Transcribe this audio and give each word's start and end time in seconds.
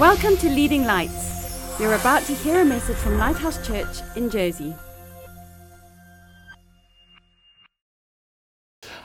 Welcome 0.00 0.38
to 0.38 0.48
Leading 0.48 0.84
Lights. 0.84 1.78
You're 1.78 1.92
about 1.92 2.22
to 2.22 2.32
hear 2.32 2.62
a 2.62 2.64
message 2.64 2.96
from 2.96 3.18
Lighthouse 3.18 3.66
Church 3.66 3.98
in 4.16 4.30
Jersey. 4.30 4.74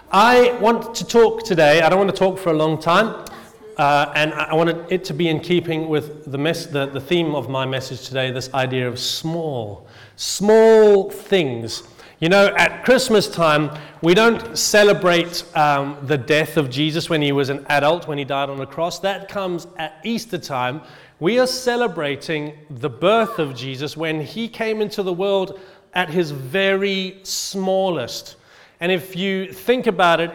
I 0.10 0.58
want 0.62 0.96
to 0.96 1.06
talk 1.06 1.44
today. 1.44 1.82
I 1.82 1.90
don't 1.90 2.00
want 2.00 2.12
to 2.12 2.16
talk 2.16 2.40
for 2.40 2.52
a 2.52 2.54
long 2.54 2.80
time, 2.80 3.26
uh, 3.76 4.14
and 4.16 4.34
I 4.36 4.54
want 4.54 4.90
it 4.90 5.04
to 5.04 5.14
be 5.14 5.28
in 5.28 5.42
keeping 5.42 5.90
with 5.90 6.32
the, 6.32 6.38
mess, 6.38 6.66
the, 6.66 6.86
the 6.86 7.02
theme 7.02 7.36
of 7.36 7.50
my 7.50 7.66
message 7.66 8.08
today 8.08 8.32
this 8.32 8.54
idea 8.54 8.88
of 8.88 8.98
small, 8.98 9.88
small 10.16 11.12
things. 11.12 11.84
You 12.22 12.30
know, 12.30 12.56
at 12.56 12.86
Christmas 12.86 13.28
time, 13.28 13.78
we 14.02 14.14
don't 14.14 14.58
celebrate 14.58 15.44
um, 15.54 15.98
the 16.04 16.18
death 16.18 16.56
of 16.56 16.70
Jesus 16.70 17.10
when 17.10 17.22
he 17.22 17.34
was 17.34 17.50
an 17.50 17.66
adult, 17.68 18.08
when 18.08 18.18
he 18.18 18.24
died 18.24 18.50
on 18.50 18.56
the 18.56 18.66
cross. 18.66 19.00
That 19.00 19.28
comes 19.28 19.68
at 19.76 20.00
Easter 20.06 20.38
time. 20.38 20.82
We 21.20 21.40
are 21.40 21.48
celebrating 21.48 22.54
the 22.70 22.90
birth 22.90 23.38
of 23.38 23.54
Jesus 23.54 23.98
when 23.98 24.22
he 24.22 24.48
came 24.48 24.80
into 24.80 25.04
the 25.04 25.12
world 25.12 25.60
at 25.94 26.10
his 26.10 26.32
very 26.32 27.20
smallest. 27.24 28.38
And 28.80 28.94
if 28.94 29.18
you 29.18 29.52
think 29.52 29.86
about 29.86 30.22
it, 30.22 30.32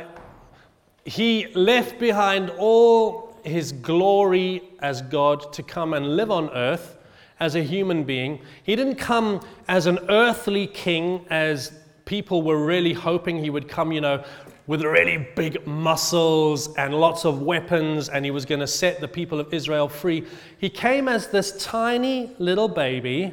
he 1.07 1.47
left 1.55 1.99
behind 1.99 2.51
all 2.59 3.35
his 3.43 3.73
glory 3.73 4.63
as 4.81 5.01
God 5.01 5.51
to 5.55 5.63
come 5.63 5.95
and 5.95 6.15
live 6.15 6.31
on 6.31 6.51
earth 6.51 6.99
as 7.41 7.57
a 7.57 7.63
human 7.63 8.05
being. 8.05 8.41
He 8.63 8.77
didn't 8.77 8.97
come 8.97 9.41
as 9.67 9.87
an 9.87 9.99
earthly 10.09 10.67
king, 10.67 11.27
as 11.31 11.73
people 12.05 12.43
were 12.43 12.65
really 12.65 12.93
hoping 12.93 13.43
he 13.43 13.51
would 13.51 13.69
come, 13.69 13.91
you 13.93 14.01
know, 14.01 14.23
with 14.67 14.83
really 14.83 15.27
big 15.35 15.67
muscles 15.67 16.73
and 16.77 16.95
lots 16.95 17.25
of 17.25 17.43
weapons, 17.43 18.09
and 18.09 18.25
he 18.25 18.31
was 18.31 18.45
going 18.45 18.61
to 18.61 18.67
set 18.67 19.01
the 19.01 19.09
people 19.09 19.41
of 19.41 19.53
Israel 19.53 19.89
free. 19.89 20.25
He 20.59 20.71
came 20.71 21.09
as 21.09 21.29
this 21.29 21.57
tiny 21.65 22.33
little 22.39 22.69
baby 22.69 23.33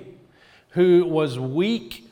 who 0.70 1.06
was 1.06 1.38
weak 1.38 2.10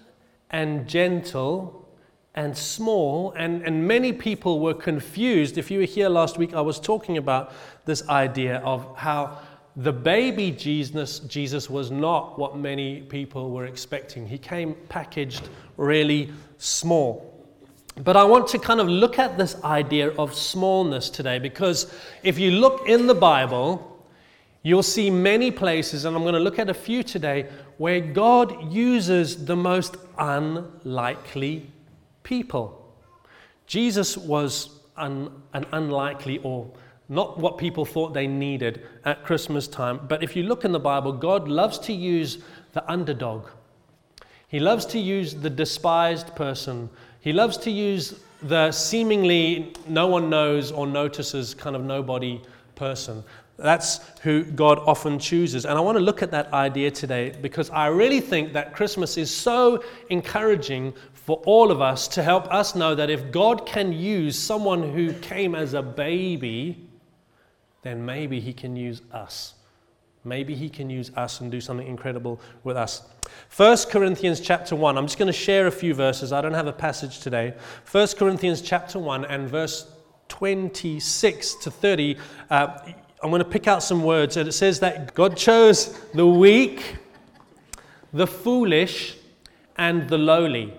and 0.51 0.87
gentle 0.87 1.87
and 2.35 2.55
small, 2.55 3.31
and, 3.31 3.63
and 3.63 3.87
many 3.87 4.11
people 4.11 4.59
were 4.59 4.73
confused. 4.73 5.57
If 5.57 5.71
you 5.71 5.79
were 5.79 5.85
here 5.85 6.09
last 6.09 6.37
week, 6.37 6.53
I 6.53 6.61
was 6.61 6.79
talking 6.79 7.17
about 7.17 7.53
this 7.85 8.07
idea 8.09 8.57
of 8.57 8.95
how 8.97 9.39
the 9.77 9.91
baby 9.91 10.51
Jesus, 10.51 11.19
Jesus 11.19 11.69
was 11.69 11.91
not 11.91 12.39
what 12.39 12.57
many 12.57 13.01
people 13.01 13.51
were 13.51 13.65
expecting. 13.65 14.25
He 14.25 14.37
came 14.37 14.75
packaged 14.89 15.49
really 15.77 16.31
small. 16.57 17.31
But 18.03 18.17
I 18.17 18.23
want 18.23 18.47
to 18.49 18.59
kind 18.59 18.79
of 18.79 18.87
look 18.87 19.19
at 19.19 19.37
this 19.37 19.61
idea 19.63 20.11
of 20.11 20.33
smallness 20.33 21.09
today 21.09 21.39
because 21.39 21.93
if 22.23 22.37
you 22.37 22.51
look 22.51 22.87
in 22.87 23.07
the 23.07 23.15
Bible, 23.15 24.01
you'll 24.63 24.83
see 24.83 25.09
many 25.09 25.51
places, 25.51 26.05
and 26.05 26.15
I'm 26.15 26.23
going 26.23 26.33
to 26.33 26.39
look 26.39 26.59
at 26.59 26.69
a 26.69 26.73
few 26.73 27.03
today, 27.03 27.47
where 27.77 27.99
God 28.01 28.73
uses 28.73 29.45
the 29.45 29.55
most 29.55 29.95
unlikely 30.17 31.69
people. 32.23 32.81
Jesus 33.67 34.17
was 34.17 34.69
un, 34.97 35.31
an 35.53 35.65
unlikely 35.71 36.39
or 36.39 36.69
not 37.07 37.37
what 37.37 37.57
people 37.57 37.85
thought 37.85 38.13
they 38.13 38.27
needed 38.27 38.81
at 39.03 39.23
Christmas 39.23 39.67
time. 39.67 39.99
But 40.07 40.23
if 40.23 40.35
you 40.35 40.43
look 40.43 40.65
in 40.65 40.71
the 40.71 40.79
Bible, 40.79 41.11
God 41.11 41.47
loves 41.47 41.77
to 41.79 41.93
use 41.93 42.39
the 42.73 42.89
underdog. 42.91 43.47
He 44.47 44.59
loves 44.59 44.85
to 44.87 44.99
use 44.99 45.35
the 45.35 45.49
despised 45.49 46.35
person. 46.35 46.89
He 47.21 47.33
loves 47.33 47.57
to 47.57 47.71
use 47.71 48.19
the 48.41 48.71
seemingly 48.71 49.73
no 49.87 50.07
one 50.07 50.29
knows 50.29 50.71
or 50.71 50.85
notices 50.85 51.53
kind 51.53 51.75
of 51.75 51.83
nobody 51.83 52.41
person. 52.75 53.23
That's 53.57 54.01
who 54.21 54.43
God 54.43 54.79
often 54.79 55.17
chooses. 55.17 55.65
And 55.65 55.77
I 55.77 55.81
want 55.81 55.97
to 55.97 56.03
look 56.03 56.21
at 56.21 56.31
that 56.31 56.51
idea 56.53 56.91
today 56.91 57.33
because 57.41 57.69
I 57.69 57.87
really 57.87 58.19
think 58.19 58.51
that 58.53 58.73
Christmas 58.73 59.17
is 59.17 59.31
so 59.31 59.83
encouraging 60.09 60.93
for 61.13 61.37
all 61.45 61.71
of 61.71 61.81
us 61.81 62.07
to 62.09 62.21
help 62.21 62.51
us 62.53 62.75
know 62.75 62.93
that 62.93 63.09
if 63.09 63.31
God 63.31 63.65
can 63.65 63.91
use 63.93 64.37
someone 64.37 64.93
who 64.93 65.13
came 65.13 65.55
as 65.55 65.73
a 65.73 65.81
baby 65.81 66.84
then 67.85 68.03
maybe 68.03 68.39
He 68.39 68.51
can 68.51 68.75
use 68.75 69.03
us. 69.11 69.53
Maybe 70.23 70.55
He 70.55 70.69
can 70.69 70.89
use 70.89 71.11
us 71.15 71.39
and 71.39 71.51
do 71.51 71.61
something 71.61 71.87
incredible 71.87 72.41
with 72.63 72.75
us. 72.75 73.03
1 73.55 73.77
Corinthians 73.91 74.39
chapter 74.39 74.75
1. 74.75 74.97
I'm 74.97 75.05
just 75.05 75.19
going 75.19 75.27
to 75.27 75.33
share 75.33 75.67
a 75.67 75.71
few 75.71 75.93
verses. 75.93 76.33
I 76.33 76.41
don't 76.41 76.55
have 76.55 76.65
a 76.65 76.73
passage 76.73 77.19
today. 77.19 77.53
1 77.91 78.07
Corinthians 78.17 78.61
chapter 78.61 78.97
1 78.97 79.25
and 79.25 79.47
verse 79.47 79.87
26 80.29 81.55
to 81.55 81.69
30. 81.69 82.17
Uh, 82.49 82.75
I'm 83.21 83.29
going 83.29 83.43
to 83.43 83.47
pick 83.47 83.67
out 83.67 83.83
some 83.83 84.03
words. 84.03 84.35
And 84.35 84.49
it 84.49 84.53
says 84.53 84.79
that 84.79 85.13
God 85.13 85.37
chose 85.37 85.95
the 86.15 86.25
weak, 86.25 86.95
the 88.11 88.25
foolish, 88.25 89.15
and 89.77 90.09
the 90.09 90.17
lowly. 90.17 90.73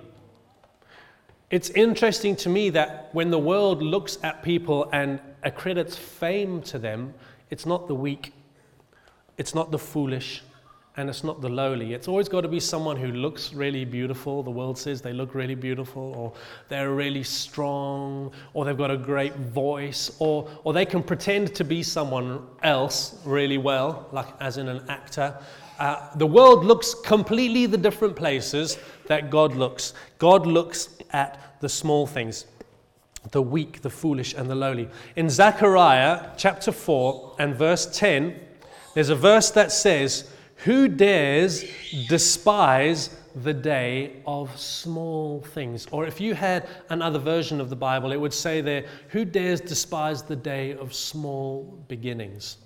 It's 1.51 1.71
interesting 1.71 2.35
to 2.37 2.49
me 2.49 2.71
that 2.71 3.11
when 3.13 3.31
the 3.31 3.39
world 3.39 3.81
looks 3.81 4.19
at 4.25 4.43
people 4.43 4.91
and 4.93 5.21
accredits 5.47 5.97
fame 5.97 6.61
to 6.61 6.79
them, 6.79 7.15
it's 7.51 7.65
not 7.65 7.87
the 7.87 7.95
weak, 7.95 8.35
it's 9.39 9.55
not 9.55 9.71
the 9.71 9.79
foolish, 9.79 10.43
and 10.97 11.09
it's 11.09 11.23
not 11.23 11.41
the 11.41 11.49
lowly. 11.49 11.93
It's 11.93 12.09
always 12.09 12.29
got 12.29 12.41
to 12.41 12.49
be 12.49 12.59
someone 12.59 12.97
who 12.97 13.13
looks 13.13 13.53
really 13.53 13.85
beautiful. 13.85 14.43
The 14.43 14.51
world 14.51 14.77
says 14.77 15.01
they 15.01 15.13
look 15.13 15.35
really 15.35 15.55
beautiful, 15.55 16.15
or 16.17 16.33
they're 16.69 16.93
really 16.93 17.23
strong, 17.23 18.33
or 18.55 18.65
they've 18.65 18.77
got 18.77 18.91
a 18.91 18.97
great 18.97 19.37
voice, 19.37 20.17
or, 20.19 20.49
or 20.65 20.73
they 20.73 20.85
can 20.85 21.03
pretend 21.03 21.55
to 21.55 21.65
be 21.65 21.83
someone 21.83 22.45
else 22.65 23.21
really 23.25 23.59
well, 23.59 24.09
like 24.11 24.29
as 24.41 24.57
in 24.57 24.69
an 24.69 24.83
actor. 24.89 25.37
Uh, 25.79 26.09
the 26.17 26.27
world 26.27 26.65
looks 26.65 26.93
completely 26.95 27.67
the 27.67 27.79
different 27.79 28.17
places 28.17 28.79
that 29.07 29.31
God 29.31 29.55
looks. 29.55 29.93
God 30.19 30.45
looks 30.45 30.99
at 31.13 31.61
the 31.61 31.69
small 31.69 32.07
things 32.07 32.47
the 33.31 33.43
weak, 33.43 33.83
the 33.83 33.91
foolish, 33.91 34.35
and 34.35 34.49
the 34.49 34.55
lowly. 34.55 34.89
In 35.17 35.29
Zechariah 35.29 36.31
chapter 36.37 36.73
4 36.73 37.37
and 37.39 37.55
verse 37.55 37.87
10, 37.99 38.39
there's 38.95 39.09
a 39.09 39.17
verse 39.17 39.51
that 39.51 39.73
says, 39.73 40.31
Who 40.65 40.89
dares 40.89 41.65
despise 42.09 43.11
the 43.43 43.53
day 43.53 44.23
of 44.27 44.59
small 44.59 45.43
things? 45.43 45.87
Or 45.91 46.07
if 46.07 46.21
you 46.21 46.35
had 46.35 46.67
another 46.89 47.19
version 47.19 47.61
of 47.61 47.69
the 47.69 47.77
Bible, 47.77 48.13
it 48.13 48.21
would 48.21 48.33
say 48.33 48.61
there, 48.61 48.87
Who 49.09 49.25
dares 49.25 49.61
despise 49.61 50.23
the 50.23 50.37
day 50.37 50.75
of 50.75 50.95
small 50.95 51.79
beginnings? 51.89 52.59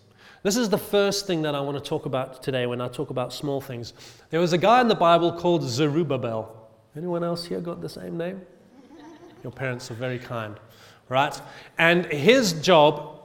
This 0.43 0.57
is 0.57 0.71
the 0.71 0.79
first 0.79 1.27
thing 1.27 1.43
that 1.43 1.55
I 1.55 1.61
want 1.61 1.77
to 1.83 1.87
talk 1.87 2.07
about 2.07 2.43
today 2.43 2.65
when 2.67 2.81
I 2.81 2.89
talk 2.89 3.11
about 3.11 3.33
small 3.33 3.61
things. 3.61 3.93
There 4.31 4.41
was 4.41 4.55
a 4.55 4.59
guy 4.59 4.81
in 4.81 4.89
the 4.89 4.95
Bible 4.95 5.33
called 5.33 5.63
Zerubbabel. 5.63 6.57
Anyone 6.97 7.23
else 7.23 7.45
here 7.45 7.61
got 7.61 7.83
the 7.83 7.89
same 7.89 8.17
name? 8.17 8.41
Your 9.43 9.53
parents 9.53 9.91
are 9.91 9.95
very 9.95 10.19
kind, 10.19 10.57
right? 11.09 11.41
And 11.79 12.07
his 12.07 12.55
job, 12.55 13.21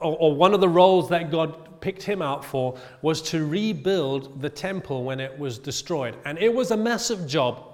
or, 0.00 0.16
or 0.18 0.34
one 0.34 0.54
of 0.54 0.60
the 0.60 0.68
roles 0.68 1.08
that 1.08 1.30
God 1.30 1.80
picked 1.80 2.02
him 2.02 2.22
out 2.22 2.44
for, 2.44 2.78
was 3.02 3.22
to 3.22 3.46
rebuild 3.46 4.40
the 4.40 4.50
temple 4.50 5.04
when 5.04 5.20
it 5.20 5.38
was 5.38 5.58
destroyed. 5.58 6.16
And 6.24 6.38
it 6.38 6.52
was 6.52 6.70
a 6.70 6.76
massive 6.76 7.26
job. 7.26 7.64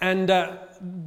And 0.00 0.30
uh, 0.30 0.56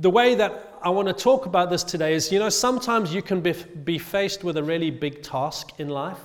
the 0.02 0.10
way 0.10 0.36
that 0.36 0.78
I 0.84 0.90
want 0.90 1.08
to 1.08 1.14
talk 1.14 1.46
about 1.46 1.70
this 1.70 1.84
today 1.84 2.14
is 2.14 2.32
you 2.32 2.40
know, 2.40 2.50
sometimes 2.50 3.14
you 3.14 3.22
can 3.22 3.42
be, 3.42 3.54
be 3.84 3.98
faced 3.98 4.44
with 4.44 4.58
a 4.58 4.64
really 4.64 4.92
big 4.92 5.24
task 5.24 5.72
in 5.80 5.90
life. 5.90 6.20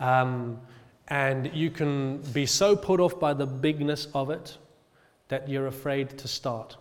Um, 0.00 0.60
and 1.08 1.50
you 1.54 1.70
can 1.70 2.18
be 2.32 2.46
so 2.46 2.76
put 2.76 3.00
off 3.00 3.18
by 3.18 3.32
the 3.32 3.46
bigness 3.46 4.08
of 4.14 4.30
it 4.30 4.58
that 5.28 5.48
you're 5.48 5.66
afraid 5.66 6.18
to 6.18 6.28
start. 6.28 6.76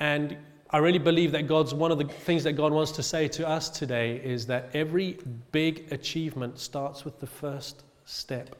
And 0.00 0.36
I 0.72 0.78
really 0.78 0.98
believe 0.98 1.32
that 1.32 1.46
God's 1.46 1.74
one 1.74 1.92
of 1.92 1.98
the 1.98 2.04
things 2.04 2.44
that 2.44 2.54
God 2.54 2.72
wants 2.72 2.92
to 2.92 3.02
say 3.02 3.28
to 3.28 3.46
us 3.46 3.68
today 3.68 4.16
is 4.24 4.46
that 4.46 4.70
every 4.72 5.18
big 5.52 5.92
achievement 5.92 6.58
starts 6.58 7.04
with 7.04 7.20
the 7.20 7.26
first 7.26 7.84
step. 8.06 8.56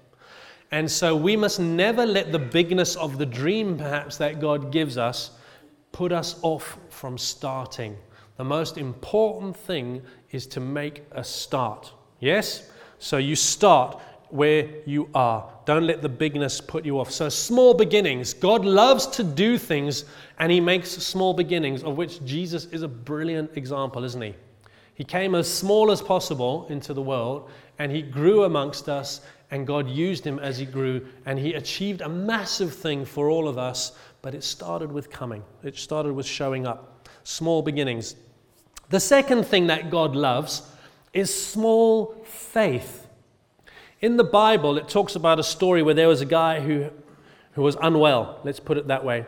And 0.70 0.90
so 0.90 1.16
we 1.16 1.36
must 1.36 1.58
never 1.58 2.04
let 2.04 2.30
the 2.30 2.38
bigness 2.38 2.96
of 2.96 3.18
the 3.18 3.26
dream, 3.26 3.78
perhaps, 3.78 4.18
that 4.18 4.40
God 4.40 4.70
gives 4.70 4.98
us 4.98 5.30
put 5.92 6.10
us 6.10 6.38
off 6.42 6.78
from 6.88 7.16
starting. 7.18 7.96
The 8.38 8.44
most 8.44 8.78
important 8.78 9.56
thing 9.56 10.02
is 10.30 10.46
to 10.48 10.60
make 10.60 11.04
a 11.12 11.22
start. 11.22 11.92
Yes? 12.18 12.70
So 12.98 13.18
you 13.18 13.36
start 13.36 14.00
where 14.32 14.66
you 14.86 15.10
are. 15.14 15.46
Don't 15.66 15.86
let 15.86 16.00
the 16.00 16.08
bigness 16.08 16.58
put 16.58 16.86
you 16.86 16.98
off. 16.98 17.10
So, 17.10 17.28
small 17.28 17.74
beginnings. 17.74 18.32
God 18.32 18.64
loves 18.64 19.06
to 19.08 19.22
do 19.22 19.58
things, 19.58 20.06
and 20.38 20.50
He 20.50 20.58
makes 20.58 20.90
small 20.90 21.34
beginnings, 21.34 21.84
of 21.84 21.98
which 21.98 22.24
Jesus 22.24 22.64
is 22.66 22.82
a 22.82 22.88
brilliant 22.88 23.56
example, 23.56 24.04
isn't 24.04 24.22
He? 24.22 24.34
He 24.94 25.04
came 25.04 25.34
as 25.34 25.52
small 25.52 25.90
as 25.90 26.00
possible 26.00 26.66
into 26.70 26.94
the 26.94 27.02
world, 27.02 27.50
and 27.78 27.92
He 27.92 28.00
grew 28.00 28.44
amongst 28.44 28.88
us, 28.88 29.20
and 29.50 29.66
God 29.66 29.86
used 29.86 30.26
Him 30.26 30.38
as 30.38 30.56
He 30.56 30.64
grew, 30.64 31.06
and 31.26 31.38
He 31.38 31.52
achieved 31.52 32.00
a 32.00 32.08
massive 32.08 32.74
thing 32.74 33.04
for 33.04 33.28
all 33.28 33.48
of 33.48 33.58
us, 33.58 33.92
but 34.22 34.34
it 34.34 34.44
started 34.44 34.90
with 34.90 35.10
coming, 35.10 35.44
it 35.62 35.76
started 35.76 36.14
with 36.14 36.26
showing 36.26 36.66
up. 36.66 37.06
Small 37.24 37.60
beginnings. 37.60 38.16
The 38.88 38.98
second 38.98 39.44
thing 39.44 39.66
that 39.66 39.90
God 39.90 40.16
loves 40.16 40.62
is 41.12 41.32
small 41.34 42.14
faith. 42.24 43.01
In 44.02 44.16
the 44.16 44.24
Bible, 44.24 44.78
it 44.78 44.88
talks 44.88 45.14
about 45.14 45.38
a 45.38 45.44
story 45.44 45.80
where 45.80 45.94
there 45.94 46.08
was 46.08 46.20
a 46.20 46.26
guy 46.26 46.58
who, 46.58 46.90
who 47.52 47.62
was 47.62 47.76
unwell, 47.80 48.40
let's 48.42 48.58
put 48.58 48.76
it 48.76 48.88
that 48.88 49.04
way. 49.04 49.24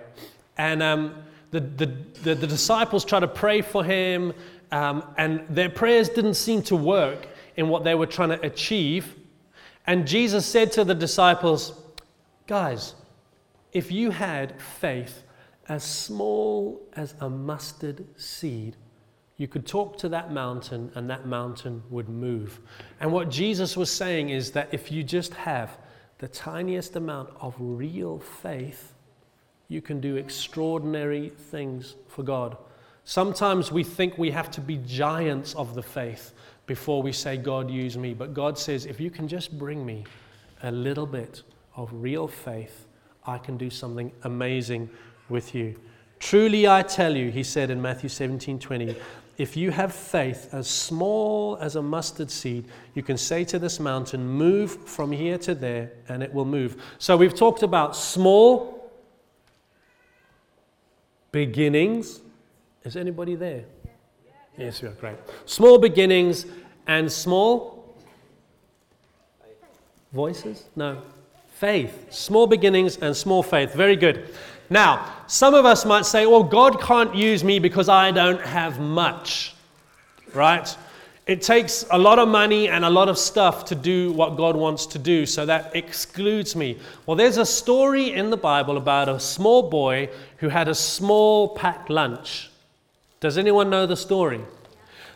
And 0.58 0.82
um, 0.82 1.22
the, 1.52 1.60
the, 1.60 1.86
the, 2.24 2.34
the, 2.34 2.46
disciples 2.48 3.04
tried 3.04 3.20
to 3.20 3.28
pray 3.28 3.62
for 3.62 3.84
him, 3.84 4.32
um, 4.72 5.04
and 5.16 5.44
their 5.48 5.68
prayers 5.68 6.08
didn't 6.08 6.34
seem 6.34 6.60
to 6.62 6.74
work 6.74 7.28
in 7.56 7.68
what 7.68 7.84
they 7.84 7.94
were 7.94 8.06
trying 8.06 8.30
to 8.30 8.40
achieve. 8.44 9.14
And 9.86 10.08
Jesus 10.08 10.44
said 10.44 10.72
to 10.72 10.82
the 10.82 10.94
disciples, 10.94 11.80
Guys, 12.48 12.94
if 13.72 13.92
you 13.92 14.10
had 14.10 14.60
faith 14.60 15.22
as 15.68 15.84
small 15.84 16.82
as 16.94 17.14
a 17.20 17.30
mustard 17.30 18.04
seed, 18.16 18.76
you 19.36 19.48
could 19.48 19.66
talk 19.66 19.98
to 19.98 20.08
that 20.10 20.32
mountain 20.32 20.92
and 20.94 21.10
that 21.10 21.26
mountain 21.26 21.82
would 21.90 22.08
move. 22.08 22.60
And 23.00 23.12
what 23.12 23.30
Jesus 23.30 23.76
was 23.76 23.90
saying 23.90 24.28
is 24.30 24.52
that 24.52 24.68
if 24.72 24.92
you 24.92 25.02
just 25.02 25.34
have 25.34 25.76
the 26.18 26.28
tiniest 26.28 26.94
amount 26.94 27.30
of 27.40 27.54
real 27.58 28.20
faith, 28.20 28.94
you 29.68 29.82
can 29.82 30.00
do 30.00 30.16
extraordinary 30.16 31.30
things 31.30 31.96
for 32.06 32.22
God. 32.22 32.56
Sometimes 33.04 33.72
we 33.72 33.82
think 33.82 34.16
we 34.16 34.30
have 34.30 34.50
to 34.52 34.60
be 34.60 34.76
giants 34.86 35.54
of 35.54 35.74
the 35.74 35.82
faith 35.82 36.32
before 36.66 37.02
we 37.02 37.12
say, 37.12 37.36
God, 37.36 37.70
use 37.70 37.98
me. 37.98 38.14
But 38.14 38.34
God 38.34 38.56
says, 38.56 38.86
if 38.86 39.00
you 39.00 39.10
can 39.10 39.26
just 39.26 39.58
bring 39.58 39.84
me 39.84 40.04
a 40.62 40.70
little 40.70 41.06
bit 41.06 41.42
of 41.76 41.90
real 41.92 42.28
faith, 42.28 42.86
I 43.26 43.38
can 43.38 43.56
do 43.56 43.68
something 43.68 44.12
amazing 44.22 44.88
with 45.28 45.54
you. 45.54 45.74
Truly 46.20 46.66
I 46.66 46.82
tell 46.82 47.14
you, 47.16 47.30
he 47.30 47.42
said 47.42 47.70
in 47.70 47.82
Matthew 47.82 48.08
17 48.08 48.58
20, 48.58 48.96
if 49.36 49.56
you 49.56 49.70
have 49.70 49.94
faith 49.94 50.48
as 50.52 50.68
small 50.68 51.56
as 51.60 51.76
a 51.76 51.82
mustard 51.82 52.30
seed, 52.30 52.66
you 52.94 53.02
can 53.02 53.16
say 53.16 53.44
to 53.44 53.58
this 53.58 53.80
mountain, 53.80 54.26
Move 54.26 54.88
from 54.88 55.10
here 55.10 55.38
to 55.38 55.54
there, 55.54 55.90
and 56.08 56.22
it 56.22 56.32
will 56.32 56.44
move. 56.44 56.82
So 56.98 57.16
we've 57.16 57.34
talked 57.34 57.62
about 57.62 57.96
small 57.96 58.92
beginnings. 61.32 62.20
Is 62.84 62.96
anybody 62.96 63.34
there? 63.34 63.64
Yes, 64.56 64.82
we 64.82 64.88
are 64.88 64.92
great. 64.92 65.16
Small 65.46 65.78
beginnings 65.78 66.46
and 66.86 67.10
small 67.10 67.96
voices? 70.12 70.64
No. 70.76 71.02
Faith. 71.48 72.12
Small 72.12 72.46
beginnings 72.46 72.98
and 72.98 73.16
small 73.16 73.42
faith. 73.42 73.74
Very 73.74 73.96
good. 73.96 74.32
Now, 74.70 75.12
some 75.26 75.54
of 75.54 75.64
us 75.64 75.84
might 75.84 76.06
say, 76.06 76.26
well, 76.26 76.42
God 76.42 76.80
can't 76.80 77.14
use 77.14 77.44
me 77.44 77.58
because 77.58 77.88
I 77.88 78.10
don't 78.10 78.40
have 78.40 78.80
much, 78.80 79.54
right? 80.32 80.76
It 81.26 81.40
takes 81.40 81.86
a 81.90 81.98
lot 81.98 82.18
of 82.18 82.28
money 82.28 82.68
and 82.68 82.84
a 82.84 82.90
lot 82.90 83.08
of 83.08 83.16
stuff 83.16 83.64
to 83.66 83.74
do 83.74 84.12
what 84.12 84.36
God 84.36 84.56
wants 84.56 84.84
to 84.86 84.98
do, 84.98 85.24
so 85.24 85.46
that 85.46 85.74
excludes 85.74 86.54
me. 86.54 86.78
Well, 87.06 87.16
there's 87.16 87.38
a 87.38 87.46
story 87.46 88.12
in 88.12 88.30
the 88.30 88.36
Bible 88.36 88.76
about 88.76 89.08
a 89.08 89.18
small 89.18 89.70
boy 89.70 90.10
who 90.38 90.50
had 90.50 90.68
a 90.68 90.74
small 90.74 91.48
packed 91.48 91.88
lunch. 91.88 92.50
Does 93.20 93.38
anyone 93.38 93.70
know 93.70 93.86
the 93.86 93.96
story? 93.96 94.40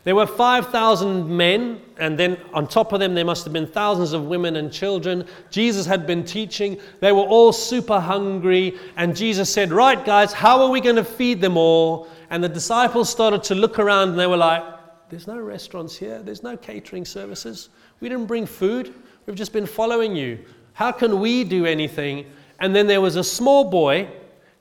There 0.08 0.16
were 0.16 0.26
5,000 0.26 1.28
men, 1.28 1.82
and 1.98 2.18
then 2.18 2.38
on 2.54 2.66
top 2.66 2.94
of 2.94 2.98
them, 2.98 3.14
there 3.14 3.26
must 3.26 3.44
have 3.44 3.52
been 3.52 3.66
thousands 3.66 4.14
of 4.14 4.24
women 4.24 4.56
and 4.56 4.72
children. 4.72 5.26
Jesus 5.50 5.84
had 5.84 6.06
been 6.06 6.24
teaching. 6.24 6.80
They 7.00 7.12
were 7.12 7.24
all 7.24 7.52
super 7.52 8.00
hungry, 8.00 8.78
and 8.96 9.14
Jesus 9.14 9.52
said, 9.52 9.70
Right, 9.70 10.02
guys, 10.02 10.32
how 10.32 10.62
are 10.62 10.70
we 10.70 10.80
going 10.80 10.96
to 10.96 11.04
feed 11.04 11.42
them 11.42 11.58
all? 11.58 12.08
And 12.30 12.42
the 12.42 12.48
disciples 12.48 13.10
started 13.10 13.42
to 13.42 13.54
look 13.54 13.78
around, 13.78 14.08
and 14.08 14.18
they 14.18 14.26
were 14.26 14.38
like, 14.38 14.64
There's 15.10 15.26
no 15.26 15.38
restaurants 15.38 15.94
here, 15.94 16.22
there's 16.22 16.42
no 16.42 16.56
catering 16.56 17.04
services. 17.04 17.68
We 18.00 18.08
didn't 18.08 18.28
bring 18.28 18.46
food, 18.46 18.94
we've 19.26 19.36
just 19.36 19.52
been 19.52 19.66
following 19.66 20.16
you. 20.16 20.38
How 20.72 20.90
can 20.90 21.20
we 21.20 21.44
do 21.44 21.66
anything? 21.66 22.24
And 22.60 22.74
then 22.74 22.86
there 22.86 23.02
was 23.02 23.16
a 23.16 23.24
small 23.24 23.68
boy 23.68 24.08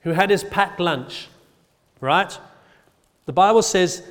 who 0.01 0.09
had 0.09 0.29
his 0.29 0.43
packed 0.43 0.81
lunch, 0.81 1.29
right? 2.01 2.37
The 3.27 3.33
Bible 3.33 3.61
says 3.61 4.03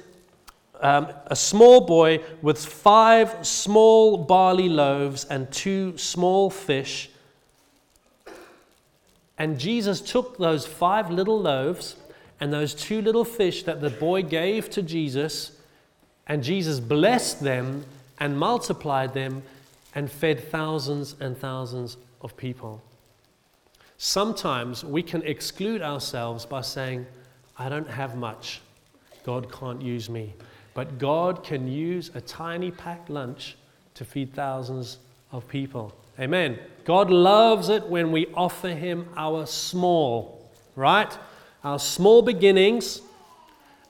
um, 0.81 1.08
a 1.26 1.37
small 1.37 1.81
boy 1.81 2.20
with 2.43 2.64
five 2.64 3.46
small 3.46 4.19
barley 4.19 4.69
loaves 4.69 5.25
and 5.25 5.50
two 5.50 5.96
small 5.96 6.50
fish. 6.50 7.11
And 9.38 9.58
Jesus 9.58 10.00
took 10.00 10.38
those 10.38 10.67
five 10.67 11.11
little 11.11 11.40
loaves 11.40 11.96
and 12.40 12.52
those 12.52 12.75
two 12.75 13.00
little 13.02 13.25
fish 13.25 13.62
that 13.64 13.81
the 13.81 13.90
boy 13.90 14.23
gave 14.23 14.69
to 14.70 14.82
Jesus, 14.82 15.52
and 16.26 16.43
Jesus 16.43 16.81
blessed 16.81 17.43
them 17.43 17.84
and 18.19 18.38
multiplied 18.38 19.14
them 19.14 19.43
and 19.94 20.11
fed 20.11 20.50
thousands 20.50 21.17
and 21.20 21.37
thousands 21.37 21.96
of 22.20 22.37
people. 22.37 22.82
Sometimes 23.99 24.84
we 24.84 25.02
can 25.02 25.22
exclude 25.22 25.81
ourselves 25.81 26.44
by 26.44 26.61
saying, 26.61 27.06
I 27.58 27.70
don't 27.70 27.88
have 27.88 28.17
much. 28.17 28.61
God 29.25 29.50
can't 29.50 29.81
use 29.81 30.11
me. 30.11 30.34
But 30.76 30.99
God 30.99 31.43
can 31.43 31.67
use 31.67 32.11
a 32.14 32.20
tiny 32.20 32.70
packed 32.70 33.08
lunch 33.08 33.56
to 33.94 34.05
feed 34.05 34.34
thousands 34.34 34.99
of 35.32 35.49
people. 35.49 35.94
Amen. 36.20 36.58
God 36.84 37.11
loves 37.11 37.70
it 37.70 37.88
when 37.88 38.12
we 38.12 38.26
offer 38.34 38.69
Him 38.69 39.08
our 39.17 39.46
small, 39.46 40.50
right? 40.75 41.17
Our 41.64 41.78
small 41.78 42.20
beginnings, 42.20 43.00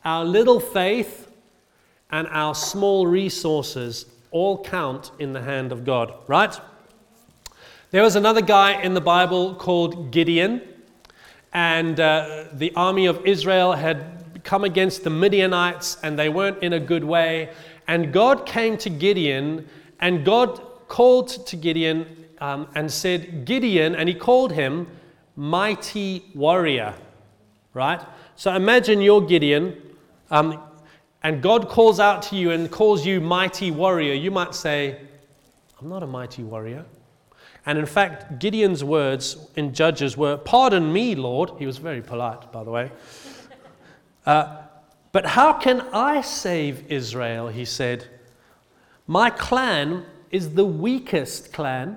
our 0.05 0.25
little 0.25 0.61
faith, 0.61 1.29
and 2.13 2.29
our 2.29 2.55
small 2.55 3.09
resources 3.09 4.07
all 4.31 4.63
count 4.63 5.11
in 5.19 5.33
the 5.33 5.43
hand 5.43 5.73
of 5.73 5.85
God, 5.85 6.15
right? 6.29 6.57
There 7.91 8.05
was 8.05 8.15
another 8.15 8.43
guy 8.43 8.81
in 8.81 8.95
the 8.95 9.01
Bible 9.01 9.57
called 9.57 10.13
Gideon, 10.13 10.63
and 11.53 11.99
uh, 11.99 12.45
the 12.53 12.73
army 12.77 13.07
of 13.07 13.27
Israel 13.27 13.73
had 13.73 14.26
come 14.47 14.65
against 14.65 15.05
the 15.05 15.11
Midianites 15.11 15.99
and 16.03 16.19
they 16.19 16.31
weren't 16.31 16.63
in 16.63 16.73
a 16.73 16.81
good 16.81 17.05
way. 17.05 17.51
And 17.87 18.13
God 18.13 18.47
came 18.47 18.79
to 18.79 18.89
Gideon 18.89 19.69
and 20.01 20.25
God 20.25 20.63
called 20.89 21.29
to 21.47 21.57
Gideon 21.57 22.25
um, 22.41 22.69
and 22.75 22.91
said, 22.91 23.45
Gideon, 23.45 23.95
and 23.95 24.09
he 24.09 24.15
called 24.15 24.53
him 24.53 24.87
mighty 25.35 26.25
warrior, 26.35 26.95
right? 27.75 28.01
So 28.37 28.55
imagine 28.55 29.01
you're 29.01 29.21
Gideon 29.21 29.83
um, 30.31 30.63
and 31.23 31.43
God 31.43 31.69
calls 31.69 31.99
out 31.99 32.23
to 32.23 32.37
you 32.37 32.53
and 32.53 32.71
calls 32.71 33.05
you 33.05 33.21
mighty 33.21 33.71
warrior. 33.73 34.15
You 34.15 34.31
might 34.31 34.55
say, 34.55 35.01
I'm 35.81 35.89
not 35.89 36.03
a 36.03 36.07
mighty 36.07 36.45
warrior. 36.45 36.85
And 37.67 37.79
in 37.79 37.87
fact, 37.87 38.39
Gideon's 38.39 38.85
words 38.85 39.49
in 39.57 39.75
Judges 39.75 40.17
were, 40.17 40.37
Pardon 40.37 40.93
me, 40.93 41.17
Lord. 41.17 41.51
He 41.59 41.67
was 41.67 41.79
very 41.79 42.01
polite, 42.01 42.53
by 42.53 42.63
the 42.63 42.71
way. 42.71 42.93
Uh, 44.27 44.63
but 45.13 45.25
how 45.25 45.53
can 45.53 45.81
I 45.93 46.21
save 46.21 46.91
Israel? 46.91 47.49
He 47.49 47.65
said. 47.65 48.07
My 49.07 49.31
clan 49.31 50.05
is 50.31 50.55
the 50.55 50.65
weakest 50.65 51.53
clan, 51.53 51.97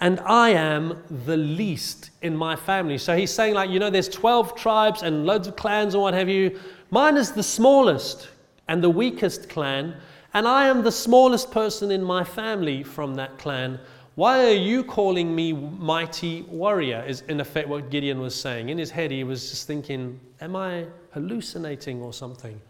and 0.00 0.18
I 0.20 0.50
am 0.50 1.02
the 1.24 1.36
least 1.36 2.10
in 2.22 2.36
my 2.36 2.56
family. 2.56 2.96
So 2.98 3.14
he's 3.14 3.30
saying, 3.30 3.54
like, 3.54 3.70
you 3.70 3.78
know, 3.78 3.90
there's 3.90 4.08
12 4.08 4.56
tribes 4.56 5.02
and 5.02 5.26
loads 5.26 5.46
of 5.46 5.54
clans 5.54 5.94
and 5.94 6.02
what 6.02 6.14
have 6.14 6.28
you. 6.28 6.58
Mine 6.90 7.16
is 7.16 7.32
the 7.32 7.42
smallest 7.42 8.28
and 8.68 8.82
the 8.82 8.90
weakest 8.90 9.50
clan, 9.50 9.94
and 10.34 10.48
I 10.48 10.66
am 10.66 10.82
the 10.82 10.90
smallest 10.90 11.50
person 11.50 11.90
in 11.90 12.02
my 12.02 12.24
family 12.24 12.82
from 12.82 13.14
that 13.16 13.36
clan. 13.38 13.78
Why 14.14 14.44
are 14.46 14.50
you 14.56 14.82
calling 14.82 15.34
me 15.34 15.52
mighty 15.52 16.42
warrior? 16.42 17.04
Is 17.06 17.20
in 17.28 17.38
effect 17.40 17.68
what 17.68 17.90
Gideon 17.90 18.20
was 18.20 18.34
saying. 18.34 18.70
In 18.70 18.78
his 18.78 18.90
head, 18.90 19.10
he 19.10 19.24
was 19.24 19.50
just 19.50 19.66
thinking, 19.66 20.18
Am 20.40 20.56
I 20.56 20.86
hallucinating 21.12 22.02
or 22.02 22.12
something? 22.12 22.60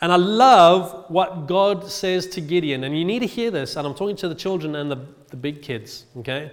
And 0.00 0.12
I 0.12 0.16
love 0.16 1.06
what 1.08 1.46
God 1.46 1.88
says 1.88 2.26
to 2.28 2.40
Gideon. 2.40 2.84
And 2.84 2.96
you 2.98 3.04
need 3.04 3.20
to 3.20 3.26
hear 3.26 3.50
this. 3.50 3.76
And 3.76 3.86
I'm 3.86 3.94
talking 3.94 4.16
to 4.16 4.28
the 4.28 4.34
children 4.34 4.76
and 4.76 4.90
the, 4.90 4.98
the 5.30 5.36
big 5.36 5.62
kids, 5.62 6.06
okay? 6.18 6.50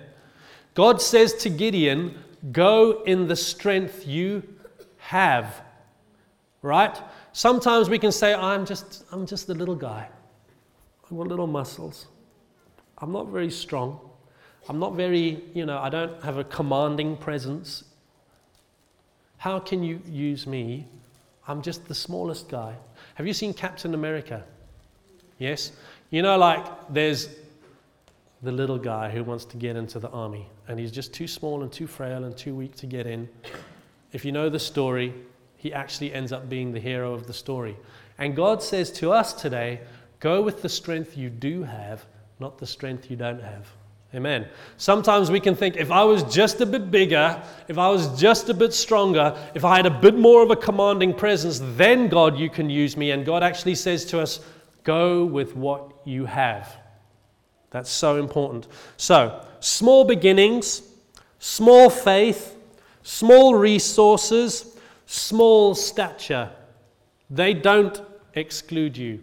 God 0.73 1.01
says 1.01 1.33
to 1.35 1.49
Gideon, 1.49 2.15
Go 2.51 3.03
in 3.03 3.27
the 3.27 3.35
strength 3.35 4.07
you 4.07 4.41
have. 4.97 5.61
Right? 6.61 6.97
Sometimes 7.33 7.89
we 7.89 7.99
can 7.99 8.11
say, 8.11 8.33
I'm 8.33 8.65
just, 8.65 9.03
I'm 9.11 9.25
just 9.25 9.49
a 9.49 9.53
little 9.53 9.75
guy. 9.75 10.07
I've 11.03 11.17
got 11.17 11.27
little 11.27 11.47
muscles. 11.47 12.07
I'm 12.97 13.11
not 13.11 13.27
very 13.27 13.49
strong. 13.49 13.99
I'm 14.69 14.79
not 14.79 14.95
very, 14.95 15.43
you 15.53 15.65
know, 15.65 15.79
I 15.79 15.89
don't 15.89 16.23
have 16.23 16.37
a 16.37 16.43
commanding 16.43 17.17
presence. 17.17 17.83
How 19.41 19.57
can 19.57 19.81
you 19.81 19.99
use 20.05 20.45
me? 20.45 20.85
I'm 21.47 21.63
just 21.63 21.87
the 21.87 21.95
smallest 21.95 22.47
guy. 22.47 22.75
Have 23.15 23.25
you 23.25 23.33
seen 23.33 23.55
Captain 23.55 23.95
America? 23.95 24.43
Yes? 25.39 25.71
You 26.11 26.21
know, 26.21 26.37
like 26.37 26.63
there's 26.91 27.27
the 28.43 28.51
little 28.51 28.77
guy 28.77 29.09
who 29.09 29.23
wants 29.23 29.45
to 29.45 29.57
get 29.57 29.75
into 29.75 29.97
the 29.97 30.09
army, 30.11 30.47
and 30.67 30.79
he's 30.79 30.91
just 30.91 31.11
too 31.11 31.27
small 31.27 31.63
and 31.63 31.71
too 31.71 31.87
frail 31.87 32.25
and 32.25 32.37
too 32.37 32.53
weak 32.53 32.75
to 32.75 32.85
get 32.85 33.07
in. 33.07 33.27
If 34.13 34.23
you 34.25 34.31
know 34.31 34.47
the 34.47 34.59
story, 34.59 35.11
he 35.57 35.73
actually 35.73 36.13
ends 36.13 36.31
up 36.31 36.47
being 36.47 36.71
the 36.71 36.79
hero 36.79 37.11
of 37.11 37.25
the 37.25 37.33
story. 37.33 37.75
And 38.19 38.35
God 38.35 38.61
says 38.61 38.91
to 38.91 39.11
us 39.11 39.33
today 39.33 39.81
go 40.19 40.43
with 40.43 40.61
the 40.61 40.69
strength 40.69 41.17
you 41.17 41.31
do 41.31 41.63
have 41.63 42.05
not 42.39 42.59
the 42.59 42.67
strength 42.67 43.09
you 43.09 43.17
don't 43.17 43.41
have. 43.41 43.71
Amen. 44.13 44.45
Sometimes 44.75 45.31
we 45.31 45.39
can 45.39 45.55
think 45.55 45.77
if 45.77 45.89
I 45.89 46.03
was 46.03 46.23
just 46.23 46.59
a 46.59 46.65
bit 46.65 46.91
bigger, 46.91 47.41
if 47.69 47.77
I 47.77 47.89
was 47.89 48.19
just 48.19 48.49
a 48.49 48.53
bit 48.53 48.73
stronger, 48.73 49.37
if 49.53 49.63
I 49.63 49.77
had 49.77 49.85
a 49.85 49.91
bit 49.91 50.17
more 50.17 50.43
of 50.43 50.51
a 50.51 50.55
commanding 50.55 51.13
presence, 51.13 51.61
then 51.77 52.09
God, 52.09 52.37
you 52.37 52.49
can 52.49 52.69
use 52.69 52.97
me. 52.97 53.11
And 53.11 53.25
God 53.25 53.41
actually 53.41 53.75
says 53.75 54.03
to 54.07 54.19
us, 54.19 54.41
go 54.83 55.23
with 55.23 55.55
what 55.55 55.93
you 56.05 56.25
have. 56.25 56.75
That's 57.69 57.89
so 57.89 58.17
important. 58.17 58.67
So, 58.97 59.45
small 59.61 60.03
beginnings, 60.03 60.81
small 61.39 61.89
faith, 61.89 62.57
small 63.03 63.55
resources, 63.55 64.77
small 65.05 65.73
stature, 65.73 66.49
they 67.29 67.53
don't 67.53 68.01
exclude 68.33 68.97
you 68.97 69.21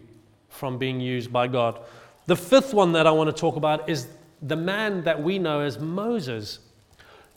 from 0.49 0.79
being 0.79 0.99
used 0.99 1.31
by 1.31 1.47
God. 1.47 1.79
The 2.25 2.35
fifth 2.35 2.73
one 2.73 2.91
that 2.93 3.05
I 3.05 3.11
want 3.11 3.29
to 3.33 3.39
talk 3.39 3.55
about 3.55 3.87
is 3.87 4.07
the 4.41 4.55
man 4.55 5.03
that 5.03 5.21
we 5.21 5.39
know 5.39 5.61
as 5.61 5.79
Moses. 5.79 6.59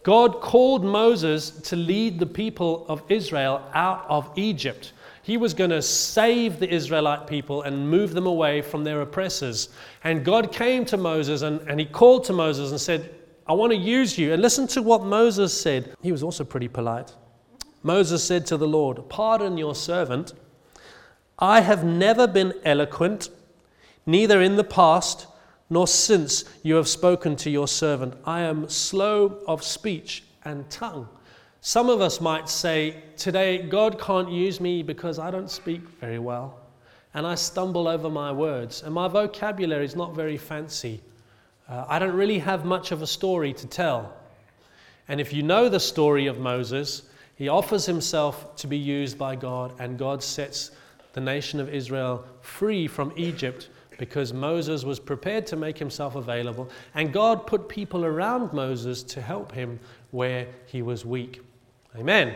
God 0.03 0.41
called 0.41 0.85
Moses 0.85 1.51
to 1.51 1.77
lead 1.77 2.19
the 2.19 2.27
people 2.27 2.85
of 2.89 3.03
Israel 3.09 3.63
out 3.73 4.05
of 4.09 4.31
Egypt. 4.37 4.93
He 5.23 5.37
was 5.37 5.55
going 5.55 5.71
to 5.71 5.83
save 5.83 6.59
the 6.59 6.69
Israelite 6.69 7.29
people 7.29 7.63
and 7.63 7.89
move 7.89 8.13
them 8.13 8.27
away 8.27 8.61
from 8.61 8.83
their 8.83 9.03
oppressors. 9.03 9.69
And 10.03 10.25
God 10.25 10.53
came 10.53 10.85
to 10.87 10.97
Moses 10.97 11.43
and, 11.43 11.61
and 11.69 11.79
he 11.79 11.87
called 11.87 12.25
to 12.25 12.33
Moses 12.33 12.73
and 12.73 12.81
said, 12.81 13.15
I 13.47 13.53
want 13.53 13.73
to 13.73 13.79
use 13.79 14.19
you. 14.19 14.33
And 14.33 14.43
listen 14.43 14.67
to 14.69 14.83
what 14.83 15.05
Moses 15.05 15.59
said. 15.59 15.95
He 16.03 16.11
was 16.11 16.25
also 16.25 16.43
pretty 16.43 16.69
polite. 16.69 17.15
Moses 17.85 18.23
said 18.23 18.47
to 18.47 18.57
the 18.57 18.67
Lord, 18.67 19.09
Pardon 19.09 19.57
your 19.59 19.75
servant. 19.75 20.33
I 21.39 21.61
have 21.61 21.85
never 21.85 22.27
been 22.27 22.55
eloquent, 22.65 23.31
neither 24.07 24.41
in 24.41 24.57
the 24.57 24.65
past 24.65 25.27
nor 25.73 25.87
since 25.87 26.45
you 26.63 26.75
have 26.75 26.87
spoken 26.87 27.35
to 27.35 27.49
your 27.49 27.67
servant. 27.67 28.13
I 28.27 28.43
am 28.43 28.69
slow 28.69 29.39
of 29.49 29.65
speech 29.65 30.23
and 30.45 30.69
tongue. 30.69 31.09
Some 31.63 31.89
of 31.89 32.03
us 32.03 32.21
might 32.21 32.51
say, 32.51 33.03
Today, 33.17 33.57
God 33.63 33.99
can't 33.99 34.31
use 34.31 34.61
me 34.61 34.83
because 34.83 35.19
I 35.19 35.31
don't 35.31 35.51
speak 35.51 35.81
very 35.99 36.19
well, 36.19 36.61
and 37.15 37.27
I 37.27 37.37
stumble 37.37 37.89
over 37.89 38.11
my 38.11 38.31
words, 38.31 38.83
and 38.83 38.93
my 38.93 39.09
vocabulary 39.09 39.87
is 39.87 39.97
not 39.97 40.15
very 40.15 40.37
fancy. 40.37 41.01
Uh, 41.67 41.87
I 41.89 41.99
don't 41.99 42.17
really 42.17 42.41
have 42.41 42.67
much 42.67 42.93
of 42.93 43.01
a 43.01 43.07
story 43.07 43.55
to 43.55 43.67
tell. 43.67 44.15
And 45.09 45.23
if 45.23 45.33
you 45.33 45.43
know 45.43 45.71
the 45.71 45.81
story 45.81 46.27
of 46.27 46.39
Moses, 46.39 47.05
he 47.37 47.49
offers 47.49 47.87
himself 47.87 48.57
to 48.57 48.67
be 48.67 48.77
used 48.77 49.17
by 49.17 49.37
God, 49.37 49.73
and 49.79 49.99
God 49.99 50.23
sets 50.23 50.73
the 51.15 51.23
nation 51.23 51.61
of 51.61 51.73
Israel 51.73 52.27
free 52.43 52.87
from 52.87 53.11
Egypt 53.17 53.71
because 53.99 54.33
Moses 54.33 54.85
was 54.85 54.99
prepared 54.99 55.47
to 55.49 55.57
make 55.57 55.79
himself 55.79 56.15
available, 56.15 56.69
and 56.95 57.13
God 57.13 57.47
put 57.47 57.69
people 57.69 58.05
around 58.05 58.53
Moses 58.53 59.03
to 59.05 59.21
help 59.21 59.53
him 59.53 59.79
where 60.11 60.47
he 60.67 60.83
was 60.83 61.05
weak. 61.05 61.41
Amen. 61.97 62.35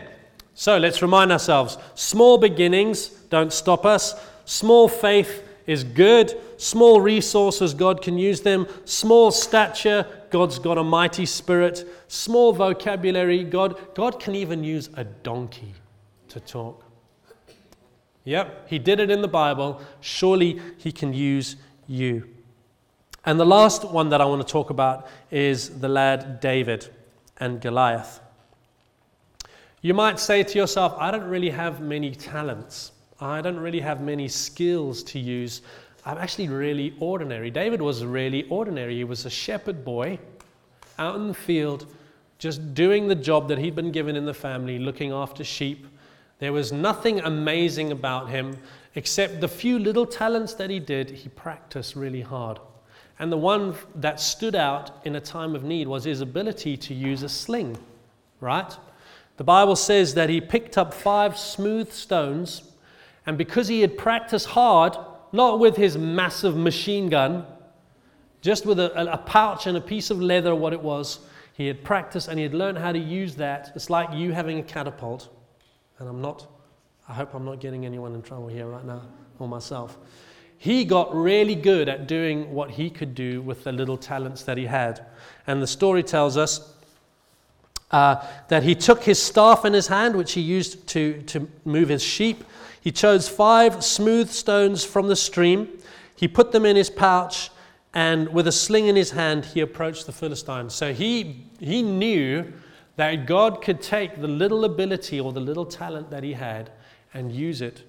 So 0.53 0.77
let's 0.77 1.01
remind 1.01 1.31
ourselves 1.31 1.77
small 1.95 2.37
beginnings 2.37 3.09
don't 3.29 3.53
stop 3.53 3.85
us, 3.85 4.15
small 4.45 4.87
faith 4.87 5.43
is 5.67 5.83
good, 5.83 6.33
small 6.57 7.01
resources, 7.01 7.73
God 7.73 8.01
can 8.01 8.17
use 8.17 8.41
them, 8.41 8.67
small 8.85 9.31
stature, 9.31 10.07
God's 10.29 10.59
got 10.59 10.77
a 10.77 10.83
mighty 10.83 11.25
spirit, 11.25 11.87
small 12.07 12.53
vocabulary, 12.53 13.43
God, 13.43 13.93
God 13.93 14.19
can 14.19 14.33
even 14.33 14.63
use 14.63 14.89
a 14.95 15.03
donkey 15.03 15.73
to 16.29 16.39
talk. 16.39 16.86
Yep, 18.27 18.67
he 18.67 18.77
did 18.77 18.99
it 18.99 19.09
in 19.09 19.21
the 19.21 19.29
Bible. 19.29 19.79
Surely 20.01 20.59
he 20.75 20.91
can 20.91 21.13
use 21.13 21.55
you. 21.87 22.27
And 23.23 23.39
the 23.39 23.45
last 23.45 23.85
one 23.85 24.09
that 24.09 24.19
I 24.19 24.25
want 24.25 24.45
to 24.45 24.51
talk 24.51 24.69
about 24.69 25.07
is 25.31 25.79
the 25.79 25.87
lad 25.87 26.41
David 26.41 26.89
and 27.37 27.61
Goliath. 27.61 28.19
You 29.81 29.93
might 29.93 30.19
say 30.19 30.43
to 30.43 30.57
yourself, 30.57 30.93
I 30.97 31.09
don't 31.09 31.23
really 31.23 31.49
have 31.49 31.79
many 31.79 32.13
talents. 32.13 32.91
I 33.21 33.39
don't 33.39 33.61
really 33.61 33.79
have 33.79 34.01
many 34.01 34.27
skills 34.27 35.03
to 35.03 35.19
use. 35.19 35.61
I'm 36.05 36.17
actually 36.17 36.49
really 36.49 36.97
ordinary. 36.99 37.49
David 37.49 37.81
was 37.81 38.03
really 38.03 38.43
ordinary. 38.49 38.97
He 38.97 39.05
was 39.05 39.25
a 39.25 39.29
shepherd 39.29 39.85
boy 39.85 40.19
out 40.99 41.15
in 41.15 41.29
the 41.29 41.33
field, 41.33 41.85
just 42.39 42.73
doing 42.73 43.07
the 43.07 43.15
job 43.15 43.47
that 43.47 43.57
he'd 43.57 43.75
been 43.75 43.93
given 43.93 44.17
in 44.17 44.25
the 44.25 44.33
family, 44.33 44.79
looking 44.79 45.13
after 45.13 45.45
sheep 45.45 45.87
there 46.39 46.53
was 46.53 46.71
nothing 46.71 47.19
amazing 47.19 47.91
about 47.91 48.29
him 48.29 48.57
except 48.95 49.41
the 49.41 49.47
few 49.47 49.79
little 49.79 50.05
talents 50.05 50.53
that 50.55 50.69
he 50.69 50.79
did, 50.79 51.09
he 51.09 51.29
practiced 51.29 51.95
really 51.95 52.21
hard. 52.21 52.59
And 53.19 53.31
the 53.31 53.37
one 53.37 53.75
that 53.95 54.19
stood 54.19 54.55
out 54.55 55.01
in 55.05 55.15
a 55.15 55.21
time 55.21 55.55
of 55.55 55.63
need 55.63 55.87
was 55.87 56.03
his 56.03 56.21
ability 56.21 56.77
to 56.77 56.93
use 56.93 57.23
a 57.23 57.29
sling, 57.29 57.77
right? 58.39 58.75
The 59.37 59.43
Bible 59.43 59.75
says 59.75 60.13
that 60.15 60.29
he 60.29 60.41
picked 60.41 60.77
up 60.77 60.93
five 60.93 61.37
smooth 61.37 61.91
stones, 61.91 62.63
and 63.25 63.37
because 63.37 63.67
he 63.67 63.81
had 63.81 63.97
practiced 63.97 64.47
hard, 64.47 64.95
not 65.31 65.59
with 65.59 65.75
his 65.75 65.97
massive 65.97 66.55
machine 66.55 67.09
gun, 67.09 67.45
just 68.41 68.65
with 68.65 68.79
a, 68.79 69.11
a 69.11 69.17
pouch 69.17 69.67
and 69.67 69.77
a 69.77 69.81
piece 69.81 70.11
of 70.11 70.21
leather, 70.21 70.55
what 70.55 70.73
it 70.73 70.81
was, 70.81 71.19
he 71.53 71.65
had 71.65 71.83
practiced 71.83 72.27
and 72.27 72.37
he 72.37 72.43
had 72.43 72.53
learned 72.53 72.77
how 72.77 72.91
to 72.91 72.99
use 72.99 73.35
that. 73.35 73.71
It's 73.75 73.89
like 73.89 74.13
you 74.13 74.31
having 74.31 74.59
a 74.59 74.63
catapult 74.63 75.29
and 75.99 76.07
I'm 76.07 76.21
not, 76.21 76.47
I 77.07 77.13
hope 77.13 77.33
I'm 77.33 77.45
not 77.45 77.59
getting 77.59 77.85
anyone 77.85 78.13
in 78.13 78.21
trouble 78.21 78.47
here 78.47 78.67
right 78.67 78.85
now, 78.85 79.01
or 79.39 79.47
myself. 79.47 79.97
He 80.59 80.85
got 80.85 81.15
really 81.15 81.55
good 81.55 81.87
at 81.87 82.07
doing 82.07 82.51
what 82.51 82.71
he 82.71 82.89
could 82.89 83.13
do 83.13 83.41
with 83.41 83.63
the 83.63 83.71
little 83.71 83.97
talents 83.97 84.43
that 84.43 84.57
he 84.57 84.65
had. 84.65 85.05
And 85.45 85.61
the 85.61 85.67
story 85.67 86.01
tells 86.03 86.35
us 86.35 86.73
uh, 87.91 88.25
that 88.47 88.63
he 88.63 88.75
took 88.75 89.03
his 89.03 89.21
staff 89.21 89.65
in 89.65 89.73
his 89.73 89.87
hand, 89.87 90.15
which 90.15 90.33
he 90.33 90.41
used 90.41 90.87
to, 90.87 91.21
to 91.23 91.47
move 91.63 91.89
his 91.89 92.03
sheep. 92.03 92.43
He 92.81 92.91
chose 92.91 93.29
five 93.29 93.83
smooth 93.83 94.29
stones 94.29 94.83
from 94.83 95.07
the 95.07 95.15
stream. 95.15 95.69
He 96.15 96.27
put 96.27 96.51
them 96.51 96.65
in 96.65 96.75
his 96.75 96.89
pouch, 96.89 97.51
and 97.93 98.27
with 98.29 98.47
a 98.47 98.51
sling 98.51 98.87
in 98.87 98.95
his 98.95 99.11
hand, 99.11 99.45
he 99.45 99.61
approached 99.61 100.05
the 100.05 100.11
Philistines. 100.11 100.73
So 100.73 100.93
he, 100.93 101.45
he 101.59 101.81
knew 101.81 102.51
that 102.97 103.25
God 103.27 103.61
could 103.61 103.81
take 103.81 104.19
the 104.19 104.27
little 104.27 104.65
ability 104.65 105.19
or 105.19 105.31
the 105.31 105.39
little 105.39 105.65
talent 105.65 106.09
that 106.09 106.23
he 106.23 106.33
had 106.33 106.71
and 107.13 107.31
use 107.31 107.61
it 107.61 107.83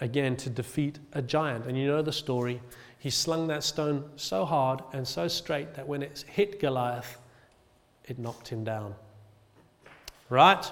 again 0.00 0.36
to 0.36 0.50
defeat 0.50 0.98
a 1.12 1.20
giant. 1.20 1.66
And 1.66 1.76
you 1.76 1.86
know 1.86 2.00
the 2.00 2.12
story. 2.12 2.60
He 2.98 3.10
slung 3.10 3.48
that 3.48 3.64
stone 3.64 4.04
so 4.16 4.44
hard 4.44 4.80
and 4.92 5.06
so 5.06 5.28
straight 5.28 5.74
that 5.74 5.86
when 5.86 6.02
it 6.02 6.24
hit 6.28 6.60
Goliath, 6.60 7.18
it 8.04 8.18
knocked 8.18 8.48
him 8.48 8.62
down. 8.62 8.94
Right? 10.30 10.64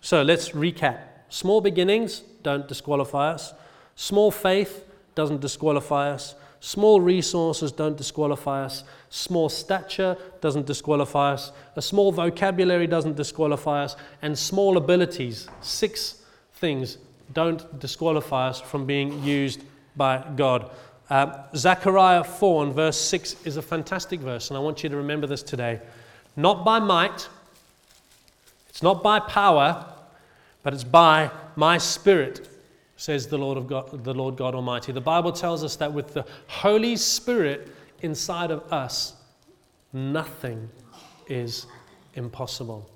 So 0.00 0.22
let's 0.22 0.50
recap. 0.50 1.00
Small 1.28 1.60
beginnings 1.60 2.22
don't 2.42 2.66
disqualify 2.66 3.32
us. 3.32 3.52
Small 3.94 4.30
faith 4.30 4.86
doesn't 5.14 5.40
disqualify 5.40 6.10
us. 6.10 6.34
Small 6.64 6.98
resources 6.98 7.72
don't 7.72 7.94
disqualify 7.94 8.64
us. 8.64 8.84
Small 9.10 9.50
stature 9.50 10.16
doesn't 10.40 10.64
disqualify 10.64 11.34
us. 11.34 11.52
A 11.76 11.82
small 11.82 12.10
vocabulary 12.10 12.86
doesn't 12.86 13.16
disqualify 13.16 13.84
us. 13.84 13.96
And 14.22 14.36
small 14.38 14.78
abilities, 14.78 15.46
six 15.60 16.22
things, 16.54 16.96
don't 17.34 17.78
disqualify 17.78 18.48
us 18.48 18.62
from 18.62 18.86
being 18.86 19.22
used 19.22 19.62
by 19.94 20.24
God. 20.36 20.70
Uh, 21.10 21.42
Zechariah 21.54 22.24
4 22.24 22.64
and 22.64 22.74
verse 22.74 22.98
6 22.98 23.44
is 23.44 23.58
a 23.58 23.62
fantastic 23.62 24.20
verse, 24.20 24.48
and 24.48 24.56
I 24.56 24.60
want 24.60 24.82
you 24.82 24.88
to 24.88 24.96
remember 24.96 25.26
this 25.26 25.42
today. 25.42 25.82
Not 26.34 26.64
by 26.64 26.78
might, 26.78 27.28
it's 28.70 28.82
not 28.82 29.02
by 29.02 29.20
power, 29.20 29.84
but 30.62 30.72
it's 30.72 30.82
by 30.82 31.30
my 31.56 31.76
spirit, 31.76 32.48
says 32.96 33.26
the 33.26 33.38
Lord, 33.38 33.58
of 33.58 33.66
God, 33.66 34.04
the 34.04 34.14
Lord 34.14 34.36
God 34.36 34.54
Almighty. 34.54 34.92
The 34.92 35.00
Bible 35.00 35.32
tells 35.32 35.64
us 35.64 35.76
that 35.76 35.92
with 35.92 36.14
the 36.14 36.24
Holy 36.46 36.96
Spirit 36.96 37.68
inside 38.02 38.50
of 38.50 38.72
us, 38.72 39.14
nothing 39.92 40.68
is 41.26 41.66
impossible. 42.14 42.88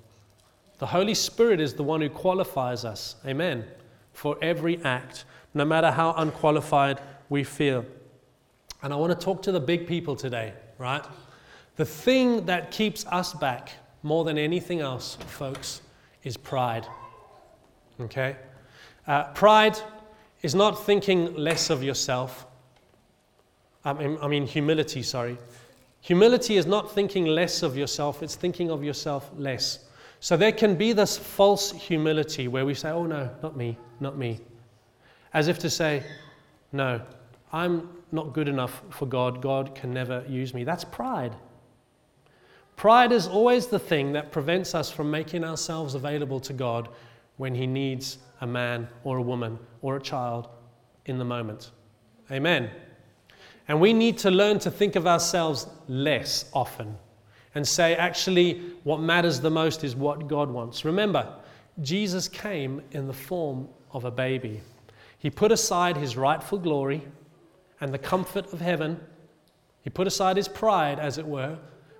The 0.77 0.87
Holy 0.87 1.13
Spirit 1.13 1.59
is 1.59 1.73
the 1.73 1.83
one 1.83 2.01
who 2.01 2.09
qualifies 2.09 2.85
us, 2.85 3.15
amen, 3.25 3.65
for 4.13 4.37
every 4.41 4.81
act, 4.83 5.25
no 5.53 5.65
matter 5.65 5.91
how 5.91 6.13
unqualified 6.13 7.01
we 7.27 7.43
feel. 7.43 7.85
And 8.81 8.93
I 8.93 8.95
want 8.95 9.17
to 9.17 9.25
talk 9.25 9.41
to 9.43 9.51
the 9.51 9.59
big 9.59 9.87
people 9.87 10.15
today, 10.15 10.53
right? 10.77 11.03
The 11.75 11.85
thing 11.85 12.45
that 12.45 12.71
keeps 12.71 13.05
us 13.07 13.33
back 13.33 13.71
more 14.03 14.23
than 14.23 14.37
anything 14.37 14.79
else, 14.79 15.15
folks, 15.27 15.81
is 16.23 16.37
pride. 16.37 16.87
Okay? 17.99 18.37
Uh, 19.09 19.23
pride 19.33 19.75
is 20.43 20.55
not 20.55 20.85
thinking 20.85 21.33
less 21.33 21.69
of 21.69 21.83
yourself. 21.83 22.45
I 23.83 23.91
mean, 23.91 24.17
I 24.21 24.27
mean, 24.27 24.45
humility, 24.45 25.01
sorry. 25.03 25.37
Humility 26.01 26.57
is 26.57 26.65
not 26.65 26.91
thinking 26.93 27.25
less 27.25 27.63
of 27.63 27.75
yourself, 27.75 28.23
it's 28.23 28.35
thinking 28.35 28.69
of 28.69 28.83
yourself 28.83 29.31
less. 29.35 29.79
So 30.19 30.37
there 30.37 30.51
can 30.51 30.75
be 30.75 30.93
this 30.93 31.17
false 31.17 31.71
humility 31.71 32.47
where 32.47 32.65
we 32.65 32.73
say, 32.73 32.91
oh 32.91 33.05
no, 33.05 33.29
not 33.41 33.57
me, 33.57 33.77
not 33.99 34.17
me. 34.17 34.39
As 35.33 35.47
if 35.47 35.57
to 35.59 35.69
say, 35.69 36.03
no, 36.71 37.01
I'm, 37.51 37.89
not 38.11 38.33
good 38.33 38.47
enough 38.47 38.81
for 38.89 39.05
God. 39.05 39.41
God 39.41 39.75
can 39.75 39.93
never 39.93 40.23
use 40.27 40.53
me. 40.53 40.63
That's 40.63 40.83
pride. 40.83 41.35
Pride 42.75 43.11
is 43.11 43.27
always 43.27 43.67
the 43.67 43.79
thing 43.79 44.13
that 44.13 44.31
prevents 44.31 44.73
us 44.73 44.89
from 44.89 45.11
making 45.11 45.43
ourselves 45.43 45.95
available 45.95 46.39
to 46.39 46.53
God 46.53 46.89
when 47.39 47.55
He 47.55 47.65
needs 47.65 48.17
a 48.41 48.45
man 48.45 48.89
or 49.05 49.17
a 49.17 49.21
woman 49.21 49.57
or 49.81 49.95
a 49.95 50.01
child 50.01 50.49
in 51.05 51.17
the 51.17 51.23
moment. 51.23 51.71
Amen. 52.29 52.69
And 53.69 53.79
we 53.79 53.93
need 53.93 54.17
to 54.19 54.29
learn 54.29 54.59
to 54.59 54.69
think 54.69 54.97
of 54.97 55.07
ourselves 55.07 55.65
less 55.87 56.49
often 56.53 56.97
and 57.55 57.65
say, 57.65 57.95
actually, 57.95 58.59
what 58.83 58.99
matters 58.99 59.39
the 59.39 59.49
most 59.49 59.85
is 59.85 59.95
what 59.95 60.27
God 60.27 60.51
wants. 60.51 60.83
Remember, 60.83 61.33
Jesus 61.81 62.27
came 62.27 62.81
in 62.91 63.07
the 63.07 63.13
form 63.13 63.69
of 63.91 64.03
a 64.03 64.11
baby. 64.11 64.59
He 65.17 65.29
put 65.29 65.53
aside 65.53 65.95
his 65.95 66.17
rightful 66.17 66.57
glory 66.57 67.07
and 67.79 67.93
the 67.93 67.97
comfort 67.97 68.51
of 68.51 68.59
heaven. 68.59 68.99
He 69.81 69.89
put 69.89 70.07
aside 70.07 70.35
his 70.35 70.49
pride, 70.49 70.99
as 70.99 71.17
it 71.17 71.25
were, 71.25 71.57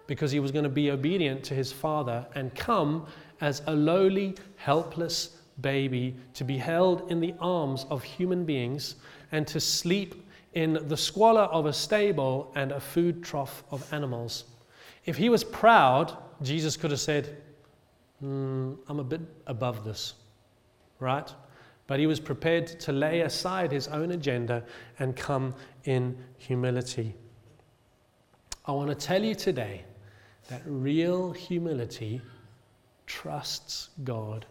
because 0.10 0.32
he 0.32 0.40
was 0.40 0.52
going 0.52 0.64
to 0.64 0.70
be 0.70 0.90
obedient 0.90 1.44
to 1.44 1.54
his 1.54 1.72
father 1.72 2.26
and 2.34 2.56
come 2.56 3.06
as 3.42 3.62
a 3.68 3.72
lowly, 3.72 4.36
helpless 4.56 5.38
baby 5.62 6.16
to 6.34 6.44
be 6.44 6.58
held 6.58 7.12
in 7.12 7.20
the 7.20 7.32
arms 7.40 7.86
of 7.92 8.02
human 8.02 8.44
beings 8.44 8.96
and 9.32 9.46
to 9.46 9.60
sleep 9.60 10.28
in 10.54 10.80
the 10.88 10.98
squalor 10.98 11.44
of 11.44 11.68
a 11.68 11.72
stable 11.72 12.52
and 12.56 12.72
a 12.72 12.80
food 12.80 13.24
trough 13.24 13.64
of 13.70 13.86
animals. 13.94 14.46
If 15.06 15.16
he 15.16 15.30
was 15.30 15.44
proud, 15.44 16.18
Jesus 16.42 16.76
could 16.76 16.90
have 16.90 17.00
said, 17.00 17.44
mm, 18.24 18.76
I'm 18.88 19.00
a 19.00 19.04
bit 19.04 19.22
above 19.46 19.86
this, 19.86 20.16
right? 20.98 21.32
But 21.86 22.00
he 22.00 22.08
was 22.08 22.20
prepared 22.20 22.66
to 22.80 22.92
lay 22.92 23.22
aside 23.22 23.72
his 23.72 23.88
own 23.90 24.10
agenda 24.10 24.64
and 24.98 25.16
come 25.16 25.54
in 25.84 26.18
humility. 26.40 27.14
I 28.66 28.72
want 28.72 28.90
to 28.90 28.96
tell 28.96 29.24
you 29.24 29.36
today 29.36 29.84
that 30.50 30.62
real 30.66 31.32
humility 31.32 32.22
trusts 33.06 33.90
God 34.04 34.46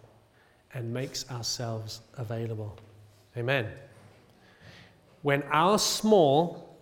and 0.75 0.93
makes 0.93 1.31
ourselves 1.31 2.01
available. 2.17 2.77
Amen. 3.37 3.67
When 5.23 5.43
our 5.51 5.79
small 5.79 6.77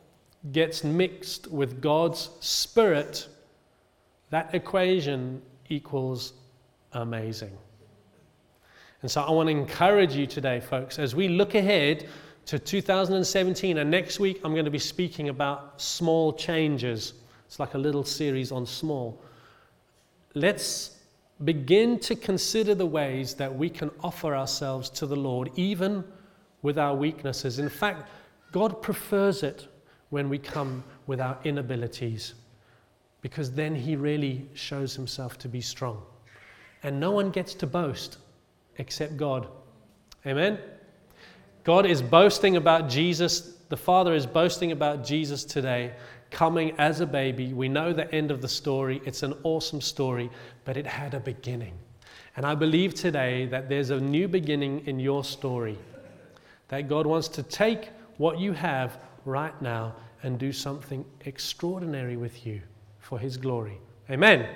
gets 0.52 0.84
mixed 0.84 1.50
with 1.50 1.80
God's 1.80 2.30
spirit, 2.40 3.28
that 4.30 4.54
equation 4.54 5.42
equals 5.68 6.34
amazing. 6.92 7.56
And 9.02 9.10
so 9.10 9.22
I 9.22 9.30
want 9.30 9.48
to 9.48 9.52
encourage 9.52 10.14
you 10.14 10.26
today, 10.26 10.60
folks, 10.60 10.98
as 10.98 11.14
we 11.14 11.28
look 11.28 11.54
ahead 11.54 12.08
to 12.46 12.58
2017, 12.58 13.78
and 13.78 13.90
next 13.90 14.20
week 14.20 14.40
I'm 14.44 14.52
going 14.52 14.64
to 14.64 14.70
be 14.70 14.78
speaking 14.78 15.28
about 15.28 15.80
small 15.80 16.32
changes. 16.32 17.14
It's 17.46 17.60
like 17.60 17.74
a 17.74 17.78
little 17.78 18.04
series 18.04 18.52
on 18.52 18.66
small. 18.66 19.20
Let's 20.34 20.98
begin 21.44 21.98
to 22.00 22.14
consider 22.14 22.74
the 22.74 22.86
ways 22.86 23.34
that 23.34 23.54
we 23.54 23.70
can 23.70 23.90
offer 24.02 24.34
ourselves 24.34 24.90
to 24.90 25.06
the 25.06 25.16
Lord, 25.16 25.50
even 25.54 26.04
with 26.62 26.78
our 26.78 26.94
weaknesses. 26.94 27.58
In 27.58 27.68
fact, 27.68 28.08
God 28.52 28.82
prefers 28.82 29.42
it 29.42 29.68
when 30.10 30.28
we 30.28 30.38
come 30.38 30.82
with 31.06 31.20
our 31.20 31.38
inabilities, 31.44 32.34
because 33.20 33.52
then 33.52 33.74
He 33.74 33.96
really 33.96 34.48
shows 34.54 34.94
Himself 34.96 35.38
to 35.38 35.48
be 35.48 35.60
strong. 35.60 36.02
And 36.82 36.98
no 36.98 37.10
one 37.10 37.30
gets 37.30 37.54
to 37.54 37.66
boast 37.66 38.18
except 38.78 39.16
God. 39.16 39.48
Amen? 40.26 40.58
God 41.64 41.86
is 41.86 42.02
boasting 42.02 42.56
about 42.56 42.88
Jesus. 42.88 43.56
The 43.68 43.76
Father 43.76 44.14
is 44.14 44.26
boasting 44.26 44.72
about 44.72 45.04
Jesus 45.04 45.44
today 45.44 45.92
coming 46.30 46.72
as 46.78 47.00
a 47.00 47.06
baby. 47.06 47.52
We 47.52 47.68
know 47.68 47.92
the 47.92 48.12
end 48.14 48.30
of 48.30 48.42
the 48.42 48.48
story. 48.48 49.00
It's 49.04 49.22
an 49.22 49.34
awesome 49.42 49.80
story, 49.80 50.30
but 50.64 50.76
it 50.76 50.86
had 50.86 51.14
a 51.14 51.20
beginning. 51.20 51.74
And 52.36 52.44
I 52.44 52.54
believe 52.54 52.94
today 52.94 53.46
that 53.46 53.68
there's 53.68 53.90
a 53.90 54.00
new 54.00 54.28
beginning 54.28 54.86
in 54.86 55.00
your 55.00 55.24
story. 55.24 55.78
That 56.68 56.88
God 56.88 57.06
wants 57.06 57.28
to 57.28 57.42
take 57.42 57.90
what 58.18 58.38
you 58.38 58.52
have 58.52 58.98
right 59.24 59.60
now 59.62 59.94
and 60.22 60.38
do 60.38 60.52
something 60.52 61.04
extraordinary 61.24 62.16
with 62.16 62.46
you 62.46 62.60
for 62.98 63.18
His 63.18 63.36
glory. 63.36 63.78
Amen. 64.10 64.48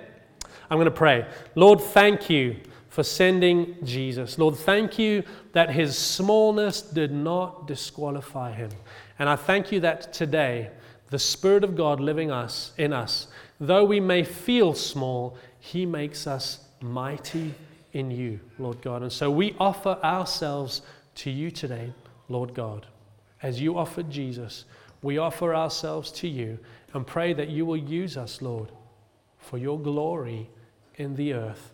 I'm 0.71 0.77
going 0.77 0.87
to 0.87 0.91
pray. 0.91 1.27
Lord, 1.55 1.81
thank 1.81 2.29
you 2.29 2.57
for 2.89 3.03
sending 3.03 3.77
Jesus. 3.85 4.39
Lord, 4.39 4.57
thank 4.57 4.99
you 4.99 5.23
that 5.53 5.71
His 5.71 5.97
smallness 5.97 6.83
did 6.83 7.13
not 7.13 7.67
disqualify 7.67 8.53
Him. 8.53 8.71
And 9.19 9.29
I 9.29 9.37
thank 9.37 9.71
you 9.71 9.81
that 9.81 10.13
today, 10.13 10.71
the 11.11 11.19
Spirit 11.19 11.65
of 11.65 11.77
God 11.77 12.01
living 12.01 12.31
us 12.31 12.73
in 12.79 12.93
us, 12.93 13.27
though 13.59 13.85
we 13.85 14.01
may 14.01 14.25
feel 14.25 14.75
small, 14.75 15.37
He 15.59 15.85
makes 15.85 16.27
us 16.27 16.61
mighty 16.81 17.55
in 17.93 18.11
you, 18.11 18.41
Lord 18.59 18.81
God. 18.81 19.03
And 19.03 19.13
so 19.13 19.31
we 19.31 19.55
offer 19.59 19.99
ourselves 20.03 20.83
to 21.17 21.31
you 21.31 21.51
today, 21.51 21.93
Lord 22.29 22.55
God. 22.55 22.87
As 23.43 23.61
you 23.61 23.77
offered 23.77 24.11
Jesus, 24.11 24.65
we 25.03 25.19
offer 25.19 25.55
ourselves 25.55 26.13
to 26.13 26.29
you 26.29 26.59
and 26.95 27.07
pray 27.07 27.33
that 27.33 27.49
you 27.49 27.67
will 27.67 27.77
use 27.77 28.17
us, 28.17 28.41
Lord, 28.41 28.71
for 29.39 29.59
your 29.59 29.79
glory 29.79 30.49
in 30.97 31.17
the 31.17 31.33
earth. 31.35 31.73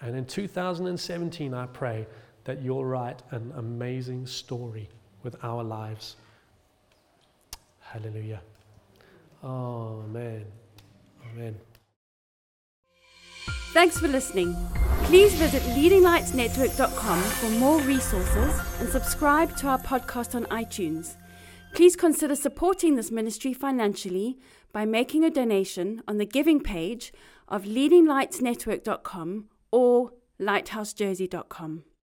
And 0.00 0.16
in 0.16 0.26
2017, 0.26 1.54
I 1.54 1.66
pray 1.66 2.06
that 2.44 2.60
you'll 2.60 2.84
write 2.84 3.22
an 3.30 3.52
amazing 3.56 4.26
story 4.26 4.88
with 5.22 5.36
our 5.42 5.62
lives. 5.62 6.16
Hallelujah. 7.80 8.40
Oh, 9.42 10.02
Amen. 10.04 10.44
Oh, 11.20 11.28
Amen. 11.34 11.58
Thanks 13.72 13.98
for 13.98 14.06
listening. 14.06 14.54
Please 15.04 15.34
visit 15.34 15.62
leadinglightsnetwork.com 15.62 17.20
for 17.22 17.50
more 17.58 17.80
resources 17.80 18.60
and 18.80 18.88
subscribe 18.88 19.56
to 19.56 19.66
our 19.68 19.78
podcast 19.78 20.34
on 20.34 20.44
iTunes. 20.46 21.16
Please 21.74 21.96
consider 21.96 22.36
supporting 22.36 22.96
this 22.96 23.10
ministry 23.10 23.54
financially 23.54 24.38
by 24.72 24.84
making 24.84 25.24
a 25.24 25.30
donation 25.30 26.02
on 26.06 26.18
the 26.18 26.26
giving 26.26 26.60
page 26.60 27.12
of 27.48 27.64
leadinglightsnetwork.com 27.64 29.48
or 29.70 30.12
lighthousejersey.com. 30.38 31.84